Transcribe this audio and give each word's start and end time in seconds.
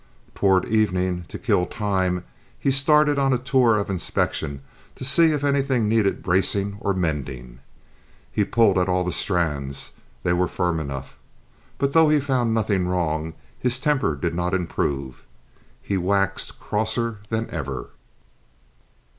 Toward 0.33 0.65
evening, 0.67 1.25
to 1.27 1.37
kill 1.37 1.67
time, 1.67 2.23
he 2.57 2.71
started 2.71 3.19
on 3.19 3.33
a 3.33 3.37
tour 3.37 3.77
of 3.77 3.87
inspection, 3.87 4.63
to 4.95 5.05
see 5.05 5.31
if 5.31 5.43
anything 5.43 5.87
needed 5.87 6.23
bracing 6.23 6.77
or 6.79 6.95
mending. 6.95 7.59
He 8.31 8.43
pulled 8.43 8.79
at 8.79 8.89
all 8.89 9.03
the 9.03 9.11
strands; 9.11 9.91
they 10.23 10.33
were 10.33 10.47
firm 10.47 10.79
enough. 10.79 11.19
But 11.77 11.93
though 11.93 12.09
he 12.09 12.19
found 12.19 12.51
nothing 12.51 12.87
wrong, 12.87 13.35
his 13.59 13.79
temper 13.79 14.15
did 14.15 14.33
not 14.33 14.55
improve; 14.55 15.23
he 15.83 15.97
waxed 15.99 16.59
crosser 16.59 17.19
than 17.29 17.47
ever. 17.51 17.89